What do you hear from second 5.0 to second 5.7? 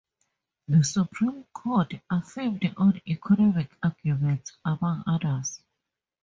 others.